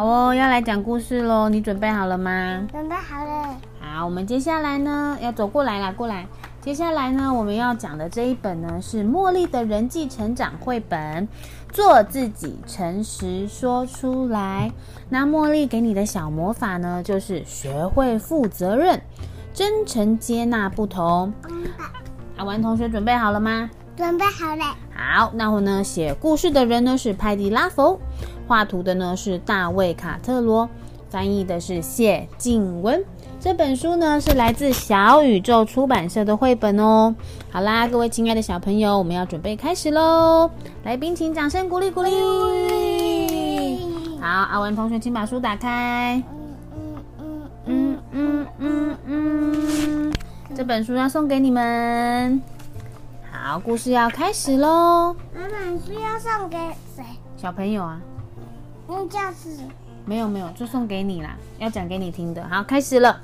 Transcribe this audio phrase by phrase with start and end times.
[0.00, 2.66] 好哦，要来讲故事喽，你准备好了吗？
[2.72, 3.54] 准备好了。
[3.78, 6.26] 好，我们接下来呢要走过来啦，过来。
[6.62, 11.28] 接下来呢，我们要讲的这一本呢是茉莉的人际成长绘本，
[11.70, 14.72] 做自己，诚实说出来。
[15.10, 19.02] 那茉莉给你的小魔法呢，就是学会负责任，
[19.52, 21.30] 真诚接纳不同。
[22.38, 23.68] 阿文同学准备好了吗？
[23.94, 24.64] 准备好了。
[24.94, 28.00] 好，那我呢写故事的人呢是派蒂拉佛，
[28.50, 30.68] 画图的呢是大卫卡特罗，
[31.08, 33.00] 翻译的是谢静文。
[33.38, 37.14] 这本书呢是来自小宇宙出版社的绘本哦。
[37.52, 40.50] 好啦，各位亲爱的小朋友，我们要准备开始喽！
[40.82, 43.86] 来宾请掌声鼓励鼓励。
[44.20, 46.20] 好，阿文同学，请把书打开。
[47.66, 50.12] 嗯嗯嗯嗯嗯，
[50.56, 52.42] 这本书要送给你们。
[53.30, 55.14] 好，故事要开始喽。
[55.32, 56.58] 妈妈，书要送给
[56.96, 57.04] 谁？
[57.36, 58.00] 小朋友啊。
[58.90, 59.56] 那教室。
[60.04, 62.42] 没有没有，就送给你啦，要讲给你听的。
[62.48, 63.20] 好，开始了。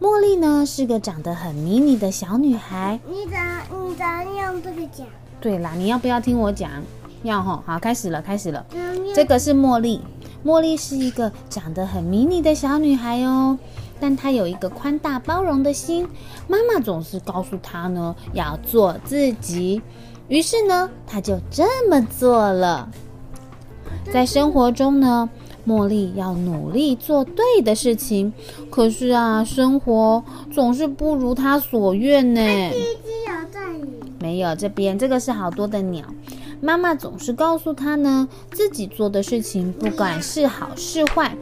[0.00, 2.98] 茉莉呢是个长得很迷你的小女孩。
[3.06, 3.38] 你怎
[3.78, 5.06] 你怎用这个讲？
[5.40, 6.68] 对啦，你要不要听我讲？
[7.22, 7.62] 要吼。
[7.64, 8.66] 好，开始了，开始了。
[9.14, 10.00] 这个是茉莉。
[10.44, 13.56] 茉莉是一个长得很迷你的小女孩哦，
[14.00, 16.08] 但她有一个宽大包容的心。
[16.48, 19.80] 妈妈总是告诉她呢，要做自己。
[20.26, 22.88] 于是呢，她就这么做了。
[24.12, 25.28] 在生活中呢。
[25.66, 28.32] 茉莉要努力做对的事情，
[28.70, 32.40] 可是啊，生活总是不如她所愿呢。
[34.18, 36.06] 没有，这边这个是好多的鸟。
[36.62, 41.36] 妈妈总是告诉她呢，自己做的事情，不管是好是坏，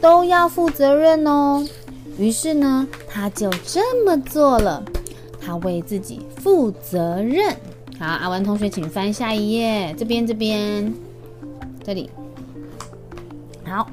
[0.00, 1.64] 都要负责任哦。
[2.18, 4.82] 于是呢，她就这么做了。
[5.40, 7.54] 她为自己负责任。
[7.96, 9.94] 好，阿文同学，请翻下一页。
[9.96, 10.92] 这边，这边，
[11.88, 12.10] 这里。
[13.64, 13.88] 好，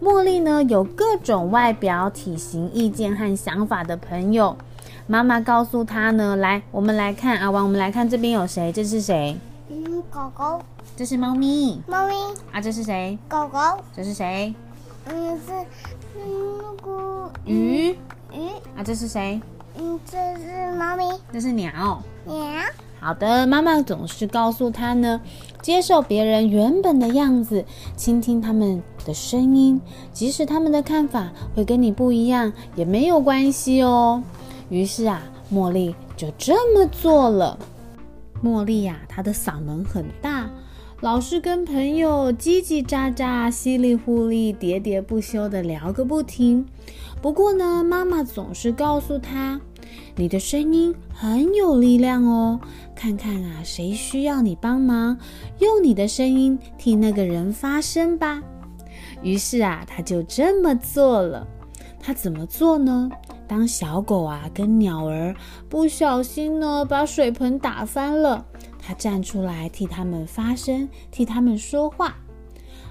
[0.00, 4.56] 茉莉呢有各种外表、体型、意见和想法的朋友。
[5.06, 8.72] 妈妈告诉她呢，来，我们来看啊，王，我们来看这边有谁？
[8.72, 9.36] 这是谁？
[9.68, 10.62] 嗯，狗狗。
[10.96, 11.78] 这是猫咪。
[11.86, 12.14] 猫咪。
[12.52, 13.18] 啊，这是谁？
[13.28, 13.58] 狗狗。
[13.94, 14.54] 这是谁？
[15.04, 15.52] 嗯，是
[16.14, 17.90] 那个鱼。
[18.32, 18.48] 鱼。
[18.74, 19.38] 啊，这是谁？
[19.76, 21.04] 嗯，这是猫咪。
[21.30, 22.02] 这是鸟。
[22.24, 22.34] 鸟。
[23.06, 25.20] 好的，妈妈总是告诉他呢，
[25.62, 29.80] 接受别人原本的样子，倾听他们的声音，
[30.12, 34.20] 即使他们的看法会跟你不一样，也没有关系哦。
[34.70, 35.22] 于是啊，
[35.54, 37.56] 茉莉就这么做了。
[38.42, 40.50] 茉莉呀，她的嗓门很大，
[41.00, 46.66] 老是跟朋友叽叽喳喳、稀里糊涂、喋喋不休的聊个不停。
[47.22, 49.60] 不过呢，妈妈总是告诉她。
[50.14, 52.60] 你的声音很有力量哦，
[52.94, 55.18] 看看啊，谁需要你帮忙，
[55.58, 58.42] 用你的声音替那个人发声吧。
[59.22, 61.46] 于是啊，他就这么做了。
[61.98, 63.10] 他怎么做呢？
[63.48, 65.34] 当小狗啊跟鸟儿
[65.68, 68.44] 不小心呢把水盆打翻了，
[68.78, 72.16] 他站出来替他们发声，替他们说话。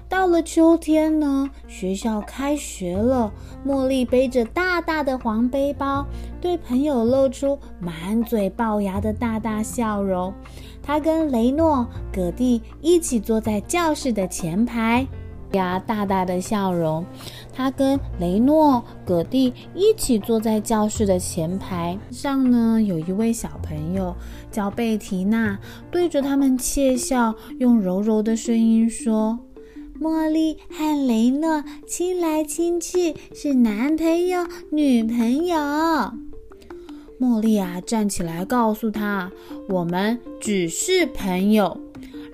[0.08, 3.32] 到了秋天呢，学校开学了。
[3.66, 6.06] 茉莉背着大大的黄背包，
[6.40, 10.32] 对朋友露出满嘴龅牙的大大笑容。
[10.82, 15.04] 她跟雷诺、葛蒂一起坐在教室的前排，
[15.52, 17.04] 呀，大大的笑容。
[17.52, 22.80] 她跟雷诺、葛蒂一起坐在教室的前排上呢。
[22.80, 24.14] 有一位小朋友
[24.52, 25.58] 叫贝缇娜，
[25.90, 29.40] 对着他们窃笑，用柔柔的声音说。
[30.00, 35.56] 茉莉和雷诺亲来亲去，是男朋友女朋友。
[37.18, 39.32] 茉莉啊，站起来告诉他
[39.68, 41.76] ：“我们只是朋友。”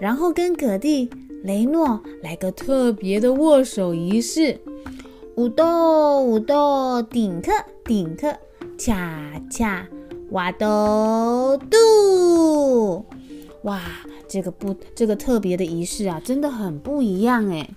[0.01, 1.09] 然后跟葛蒂、
[1.45, 4.59] 雷诺来个特别的握手仪式。
[5.37, 7.53] 舞豆舞豆，顶克
[7.85, 8.35] 顶克，
[8.77, 9.87] 恰恰
[10.31, 13.05] 哇豆嘟，
[13.63, 13.81] 哇！
[14.29, 17.69] 这个不，这个特别的仪式啊，真的很不一样哎。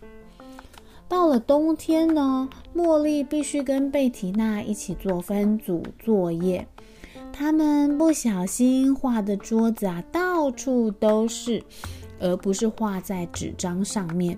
[1.08, 6.68] 到了冬天呢，茉莉必须跟贝缇娜一起做分组作业。
[7.32, 11.62] 他们不小心画的桌子啊，到处都是，
[12.20, 14.38] 而不是画在纸张上面，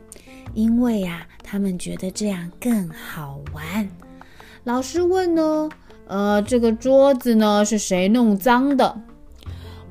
[0.54, 3.88] 因为呀，他们觉得这样更好玩。
[4.64, 5.70] 老师问呢，
[6.08, 9.00] 呃，这个桌子呢，是谁弄脏的？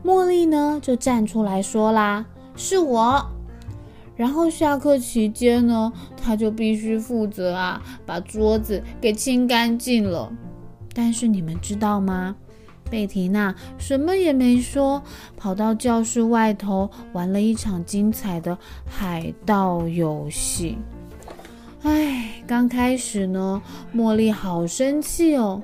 [0.07, 2.25] 茉莉呢，就站出来说啦
[2.55, 3.27] ：“是我。”
[4.15, 10.33] 然后下课期间呢，她就必须负责啊，把桌子给清干净了。
[10.95, 12.37] 但是你们知道吗？
[12.89, 15.03] 贝缇娜什么也没说，
[15.37, 18.57] 跑到教室外头玩了一场精彩的
[18.89, 20.79] 海盗游戏。
[21.83, 23.61] 唉，刚开始呢，
[23.93, 25.61] 茉莉好生气哦。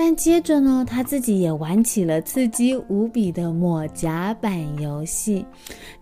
[0.00, 5.44] 但接着呢，他自己也玩起了刺激无比的抹甲板游戏。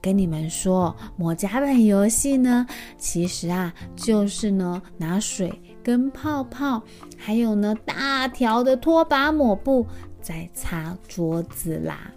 [0.03, 2.67] 跟你们说，抹甲板游戏呢，
[2.99, 5.51] 其实啊，就是呢拿水
[5.83, 6.83] 跟泡泡，
[7.17, 9.87] 还有呢大条的拖把抹布
[10.21, 12.13] 在擦桌子啦。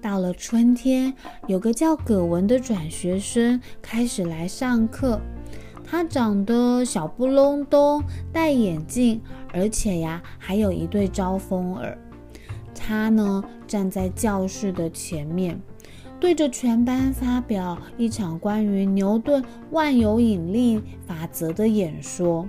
[0.00, 1.12] 到了春天，
[1.48, 5.20] 有个叫葛文的转学生开始来上课。
[5.90, 8.00] 他长得小不隆咚，
[8.32, 9.20] 戴眼镜，
[9.52, 11.98] 而且呀，还有一对招风耳。
[12.72, 15.60] 他呢，站在教室的前面，
[16.20, 19.42] 对着全班发表一场关于牛顿
[19.72, 22.46] 万有引力法则的演说。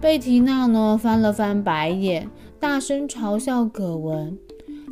[0.00, 2.30] 贝缇娜呢，翻了翻白眼，
[2.60, 4.38] 大声嘲笑葛文：“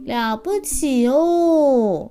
[0.04, 2.10] 了不起哦！”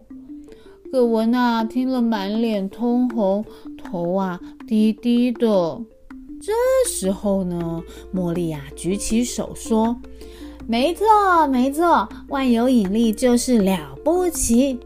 [0.91, 3.45] 葛文啊，听了满脸通红，
[3.81, 5.81] 头啊低低的。
[6.41, 6.51] 这
[6.85, 7.81] 时候呢，
[8.13, 9.95] 茉莉啊举起手说
[10.67, 14.77] ：“没错，没错，万有引力就是了不起。”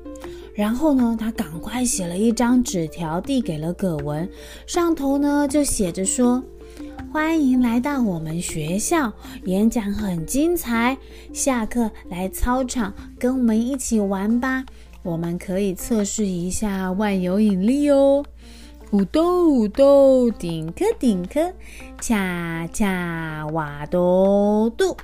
[0.53, 4.29] 然后呢，他赶快写了一张纸条递给了葛文，
[4.67, 6.43] 上头呢就写着说
[7.11, 9.11] ：“欢迎来到我们学校，
[9.45, 10.95] 演讲很精彩。
[11.33, 14.63] 下课来操场跟我们一起玩吧。”
[15.05, 18.25] 我们可以测试一下万有引力哦！
[18.91, 21.53] 舞豆舞豆，顶颗顶颗，
[22.01, 24.97] 恰恰瓦多度。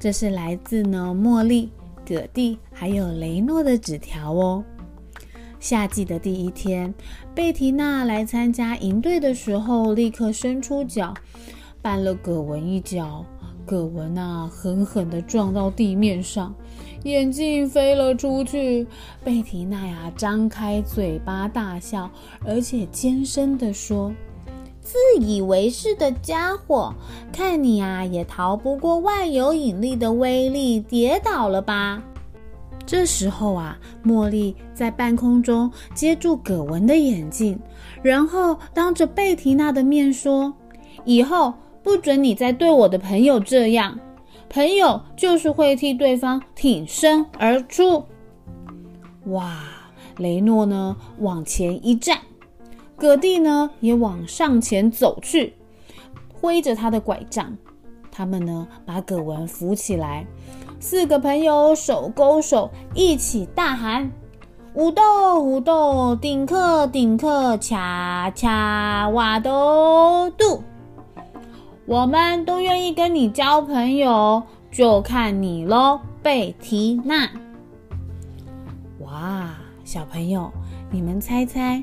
[0.00, 1.70] 这是来自呢茉莉、
[2.04, 4.64] 葛蒂还有雷诺的纸条哦。
[5.60, 6.92] 夏季的第一天，
[7.32, 11.14] 贝缇娜来参加营队的时候，立刻伸出脚
[11.80, 13.24] 绊了葛文一脚。
[13.64, 16.52] 葛文啊，狠狠地撞到地面上。
[17.04, 18.86] 眼镜飞了出去，
[19.24, 22.08] 贝缇娜呀，张开嘴巴大笑，
[22.46, 24.12] 而且尖声地说
[24.80, 26.94] ：“自以为是的家伙，
[27.32, 32.02] 看你啊，也逃不过万有引力的威力，跌倒了吧？”
[32.86, 37.58] 这时候啊，茉莉在半空中接住葛文的眼镜，
[38.02, 40.52] 然后当着贝缇娜的面说
[41.04, 43.98] ：“以后不准你再对我的朋友这样。”
[44.52, 48.04] 朋友就是会替对方挺身而出。
[49.24, 49.62] 哇，
[50.18, 52.18] 雷诺呢往前一站，
[52.94, 55.54] 葛蒂呢也往上前走去，
[56.34, 57.56] 挥着他的拐杖。
[58.10, 60.26] 他们呢把葛文扶起来，
[60.78, 64.12] 四个朋友手勾手，一起大喊
[64.76, 70.62] ：“舞斗舞斗，顶克顶克，恰恰瓦都度。”
[71.84, 77.28] 我们都愿意跟你交朋友，就看你喽，贝缇娜。
[79.00, 80.52] 哇，小朋友，
[80.92, 81.82] 你们猜猜，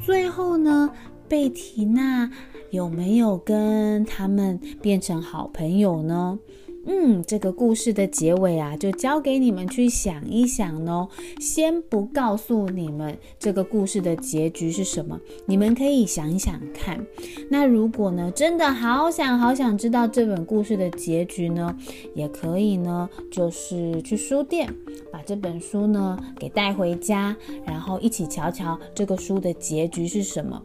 [0.00, 0.88] 最后呢，
[1.28, 2.30] 贝缇娜
[2.70, 6.38] 有没有跟他们变成好朋友呢？
[6.86, 11.08] 嗯，这个故事的结尾啊，就交给你们去想一想哦。
[11.40, 17.04] 先不告诉你们这个故事的结局是什么，你们可以想想看。
[17.50, 21.74] 那如果呢，真的好想好想知道这本故事的结局呢，
[22.14, 24.72] 也可以呢，就是去书店
[25.10, 27.34] 把这本书呢给带回家，
[27.64, 30.62] 然后一起瞧瞧这个书的结局是什么。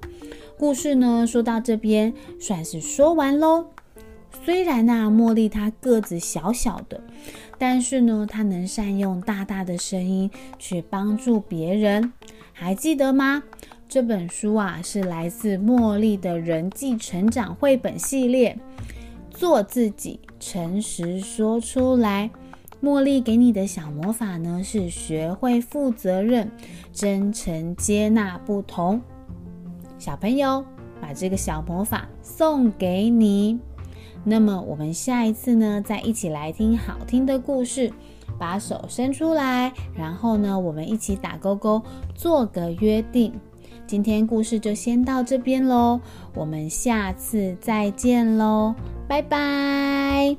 [0.58, 3.68] 故事呢说到这边算是说完喽。
[4.44, 7.02] 虽然呐，茉莉她个子小小的，
[7.58, 12.14] 但是呢，她能善用大大的声音去帮助别人。
[12.54, 13.44] 还记得吗？
[13.88, 18.58] 这本书啊，是来自茉莉的人际成长绘本系列，
[19.36, 22.30] 《做自己，诚实说出来》。
[22.86, 26.50] 茉莉给你的小魔法呢，是学会负责任，
[26.94, 29.02] 真诚接纳不同。
[29.98, 30.64] 小朋友，
[31.02, 33.60] 把这个小魔法送给你。
[34.24, 37.92] 那么我们下一次呢，再一起来听好听的故事。
[38.38, 41.82] 把手伸出来，然后呢，我们一起打勾勾，
[42.16, 43.34] 做个约定。
[43.86, 46.00] 今天故事就先到这边喽，
[46.34, 48.74] 我们下次再见喽，
[49.10, 50.38] 拜拜。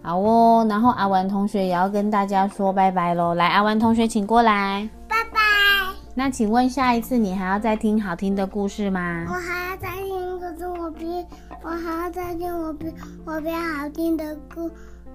[0.00, 3.34] 好哦，然后阿文同学也要跟大家说拜拜喽。
[3.34, 5.40] 来，阿文同学请过来，拜拜。
[6.14, 9.24] 那请问下一次你还要再听好听的故事吗？
[9.26, 11.26] 我还要再听，可是我比。
[11.66, 12.86] 我还要再听我比
[13.24, 14.68] 我比较好听的故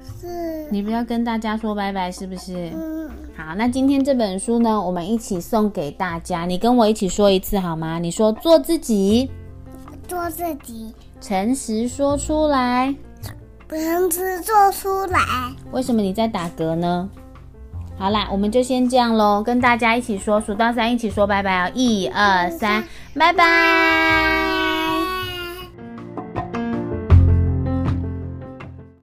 [0.04, 0.68] 事。
[0.70, 2.70] 你不要跟大家说拜拜，是不是？
[2.76, 3.10] 嗯。
[3.38, 6.44] 好，那今天这本书呢，我们一起送给大家。
[6.46, 8.00] 你跟我一起说一次好吗？
[8.00, 9.32] 你说做自己，
[10.10, 12.94] 做自己，诚实说出来，
[13.70, 15.22] 诚实做出来。
[15.72, 17.10] 为什么你在打嗝呢？
[17.98, 21.72] 好啦，我们就先这样喽，跟大家一起说数到三，一起说拜拜哦！
[21.74, 22.84] 一二三，
[23.16, 24.21] 拜拜。